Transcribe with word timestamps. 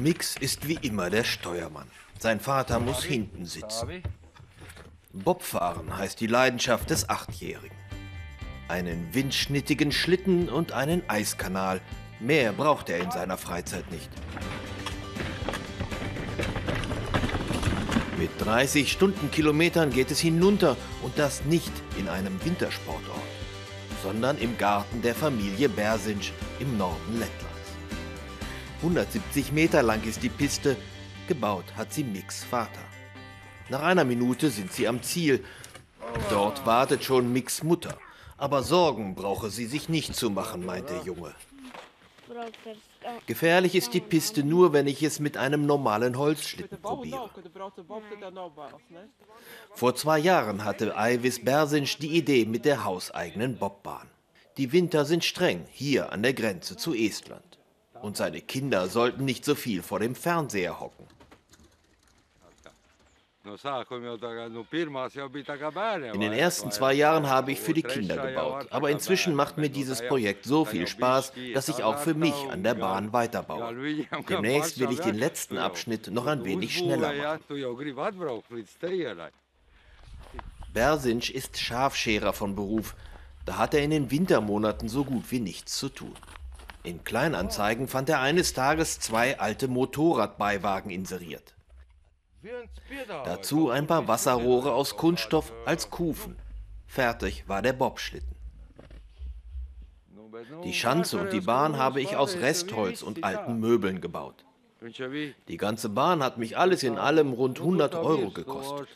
Mix 0.00 0.34
ist 0.40 0.66
wie 0.66 0.78
immer 0.80 1.10
der 1.10 1.24
Steuermann. 1.24 1.86
Sein 2.18 2.40
Vater 2.40 2.80
muss 2.80 3.04
hinten 3.04 3.44
sitzen. 3.44 4.02
Bobfahren 5.12 5.96
heißt 5.96 6.20
die 6.20 6.26
Leidenschaft 6.26 6.88
des 6.88 7.08
Achtjährigen. 7.10 7.76
Einen 8.68 9.12
windschnittigen 9.12 9.92
Schlitten 9.92 10.48
und 10.48 10.72
einen 10.72 11.02
Eiskanal. 11.08 11.80
Mehr 12.18 12.52
braucht 12.52 12.88
er 12.88 12.98
in 12.98 13.10
seiner 13.10 13.36
Freizeit 13.36 13.90
nicht. 13.90 14.08
Mit 18.16 18.30
30 18.38 18.92
Stundenkilometern 18.92 19.90
geht 19.90 20.10
es 20.10 20.20
hinunter 20.20 20.76
und 21.02 21.18
das 21.18 21.44
nicht 21.44 21.72
in 21.98 22.08
einem 22.08 22.42
Wintersportort, 22.44 23.20
sondern 24.02 24.38
im 24.38 24.56
Garten 24.56 25.02
der 25.02 25.14
Familie 25.14 25.68
Bersinsch 25.68 26.32
im 26.58 26.78
Norden 26.78 27.18
Lettlands. 27.18 27.49
170 28.82 29.52
Meter 29.52 29.82
lang 29.82 30.02
ist 30.04 30.22
die 30.22 30.30
Piste, 30.30 30.74
gebaut 31.28 31.66
hat 31.76 31.92
sie 31.92 32.02
Micks 32.02 32.42
Vater. 32.42 32.80
Nach 33.68 33.82
einer 33.82 34.04
Minute 34.04 34.48
sind 34.48 34.72
sie 34.72 34.88
am 34.88 35.02
Ziel. 35.02 35.44
Dort 36.30 36.64
wartet 36.64 37.04
schon 37.04 37.30
Micks 37.30 37.62
Mutter. 37.62 37.98
Aber 38.38 38.62
Sorgen 38.62 39.14
brauche 39.14 39.50
sie 39.50 39.66
sich 39.66 39.90
nicht 39.90 40.16
zu 40.16 40.30
machen, 40.30 40.64
meint 40.64 40.88
der 40.88 41.02
Junge. 41.02 41.34
Gefährlich 43.26 43.74
ist 43.74 43.92
die 43.92 44.00
Piste 44.00 44.44
nur, 44.44 44.72
wenn 44.72 44.86
ich 44.86 45.02
es 45.02 45.20
mit 45.20 45.36
einem 45.36 45.66
normalen 45.66 46.16
Holzschlitten 46.16 46.80
probiere. 46.80 47.28
Vor 49.74 49.94
zwei 49.94 50.18
Jahren 50.18 50.64
hatte 50.64 50.96
Eivis 50.96 51.44
Bersinsch 51.44 51.98
die 51.98 52.16
Idee 52.16 52.46
mit 52.46 52.64
der 52.64 52.84
hauseigenen 52.84 53.58
Bobbahn. 53.58 54.08
Die 54.56 54.72
Winter 54.72 55.04
sind 55.04 55.22
streng, 55.22 55.66
hier 55.70 56.12
an 56.12 56.22
der 56.22 56.32
Grenze 56.32 56.78
zu 56.78 56.94
Estland. 56.94 57.59
Und 58.02 58.16
seine 58.16 58.40
Kinder 58.40 58.88
sollten 58.88 59.24
nicht 59.24 59.44
so 59.44 59.54
viel 59.54 59.82
vor 59.82 60.00
dem 60.00 60.14
Fernseher 60.14 60.80
hocken. 60.80 61.06
In 66.12 66.20
den 66.20 66.32
ersten 66.32 66.70
zwei 66.70 66.92
Jahren 66.92 67.28
habe 67.28 67.52
ich 67.52 67.60
für 67.60 67.72
die 67.72 67.82
Kinder 67.82 68.16
gebaut, 68.18 68.66
aber 68.70 68.90
inzwischen 68.90 69.34
macht 69.34 69.56
mir 69.56 69.70
dieses 69.70 70.06
Projekt 70.06 70.44
so 70.44 70.64
viel 70.66 70.86
Spaß, 70.86 71.32
dass 71.54 71.68
ich 71.68 71.82
auch 71.82 71.98
für 71.98 72.14
mich 72.14 72.34
an 72.50 72.62
der 72.62 72.74
Bahn 72.74 73.12
weiterbaue. 73.12 73.74
Demnächst 74.28 74.78
will 74.78 74.92
ich 74.92 75.00
den 75.00 75.16
letzten 75.16 75.56
Abschnitt 75.56 76.08
noch 76.08 76.26
ein 76.26 76.44
wenig 76.44 76.76
schneller 76.76 77.12
machen. 77.14 77.40
Bersinsch 80.72 81.30
ist 81.30 81.58
Schafscherer 81.58 82.32
von 82.32 82.54
Beruf. 82.54 82.94
Da 83.46 83.56
hat 83.56 83.74
er 83.74 83.82
in 83.82 83.90
den 83.90 84.10
Wintermonaten 84.10 84.88
so 84.88 85.04
gut 85.04 85.30
wie 85.30 85.40
nichts 85.40 85.78
zu 85.78 85.88
tun. 85.88 86.14
In 86.82 87.04
Kleinanzeigen 87.04 87.88
fand 87.88 88.08
er 88.08 88.20
eines 88.20 88.54
Tages 88.54 89.00
zwei 89.00 89.38
alte 89.38 89.68
Motorradbeiwagen 89.68 90.90
inseriert. 90.90 91.54
Dazu 93.24 93.68
ein 93.70 93.86
paar 93.86 94.08
Wasserrohre 94.08 94.72
aus 94.72 94.96
Kunststoff 94.96 95.52
als 95.66 95.90
Kufen. 95.90 96.36
Fertig 96.86 97.48
war 97.48 97.60
der 97.60 97.74
Bobschlitten. 97.74 98.34
Die 100.64 100.72
Schanze 100.72 101.18
und 101.18 101.32
die 101.32 101.42
Bahn 101.42 101.76
habe 101.76 102.00
ich 102.00 102.16
aus 102.16 102.36
Restholz 102.36 103.02
und 103.02 103.24
alten 103.24 103.60
Möbeln 103.60 104.00
gebaut. 104.00 104.44
Die 105.48 105.56
ganze 105.56 105.88
Bahn 105.90 106.22
hat 106.22 106.38
mich 106.38 106.56
alles 106.56 106.82
in 106.82 106.96
allem 106.96 107.32
rund 107.32 107.58
100 107.58 107.94
Euro 107.94 108.30
gekostet. 108.30 108.88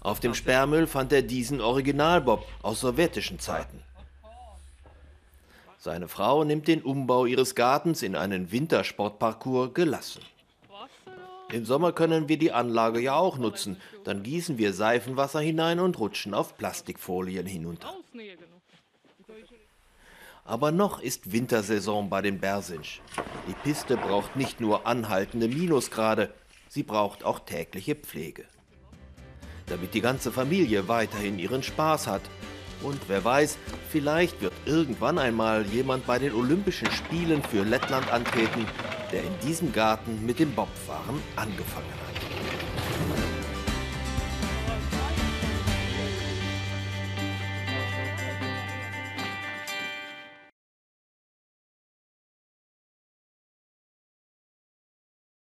Auf 0.00 0.20
dem 0.20 0.34
Sperrmüll 0.34 0.86
fand 0.86 1.12
er 1.12 1.22
diesen 1.22 1.60
Originalbob 1.60 2.46
aus 2.62 2.80
sowjetischen 2.80 3.38
Zeiten. 3.38 3.82
Seine 5.78 6.08
Frau 6.08 6.44
nimmt 6.44 6.68
den 6.68 6.82
Umbau 6.82 7.26
ihres 7.26 7.54
Gartens 7.54 8.02
in 8.02 8.16
einen 8.16 8.50
Wintersportparcours 8.50 9.74
gelassen. 9.74 10.22
Im 11.52 11.66
Sommer 11.66 11.92
können 11.92 12.28
wir 12.28 12.38
die 12.38 12.52
Anlage 12.52 13.00
ja 13.00 13.16
auch 13.16 13.36
nutzen. 13.36 13.76
Dann 14.04 14.22
gießen 14.22 14.56
wir 14.56 14.72
Seifenwasser 14.72 15.40
hinein 15.40 15.80
und 15.80 15.98
rutschen 15.98 16.32
auf 16.32 16.56
Plastikfolien 16.56 17.46
hinunter. 17.46 17.92
Aber 20.44 20.70
noch 20.70 21.00
ist 21.00 21.32
Wintersaison 21.32 22.10
bei 22.10 22.20
den 22.20 22.38
Bersinsch. 22.38 23.00
Die 23.48 23.54
Piste 23.62 23.96
braucht 23.96 24.36
nicht 24.36 24.60
nur 24.60 24.86
anhaltende 24.86 25.48
Minusgrade, 25.48 26.34
sie 26.68 26.82
braucht 26.82 27.24
auch 27.24 27.40
tägliche 27.40 27.94
Pflege. 27.94 28.44
Damit 29.66 29.94
die 29.94 30.02
ganze 30.02 30.30
Familie 30.30 30.86
weiterhin 30.86 31.38
ihren 31.38 31.62
Spaß 31.62 32.06
hat, 32.06 32.22
und 32.82 33.00
wer 33.08 33.24
weiß, 33.24 33.56
vielleicht 33.88 34.42
wird 34.42 34.52
irgendwann 34.66 35.18
einmal 35.18 35.64
jemand 35.64 36.06
bei 36.06 36.18
den 36.18 36.34
Olympischen 36.34 36.90
Spielen 36.90 37.42
für 37.42 37.62
Lettland 37.62 38.12
antreten, 38.12 38.66
der 39.10 39.22
in 39.22 39.38
diesem 39.46 39.72
Garten 39.72 40.26
mit 40.26 40.38
dem 40.38 40.54
Bobfahren 40.54 41.22
angefangen 41.36 41.88
hat. 41.88 42.73